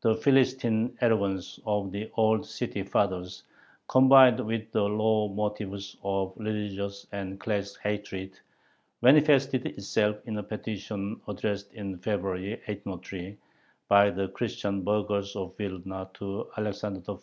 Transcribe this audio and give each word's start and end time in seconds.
The 0.00 0.14
Philistine 0.14 0.96
arrogance 1.02 1.60
of 1.66 1.92
the 1.92 2.10
old 2.16 2.46
"city 2.46 2.82
fathers," 2.82 3.42
combined 3.86 4.40
with 4.40 4.72
the 4.72 4.84
low 4.84 5.28
motives 5.28 5.94
of 6.02 6.32
religious 6.38 7.06
and 7.12 7.38
class 7.38 7.76
hatred, 7.76 8.40
manifested 9.02 9.66
itself 9.66 10.16
in 10.24 10.38
a 10.38 10.42
petition 10.42 11.20
addressed 11.28 11.70
in 11.74 11.98
February, 11.98 12.52
1803, 12.64 13.36
by 13.88 14.08
the 14.08 14.28
Christian 14.28 14.80
burghers 14.84 15.36
of 15.36 15.54
Vilna 15.58 16.08
to 16.14 16.46
Alexander 16.56 17.02
I. 17.06 17.18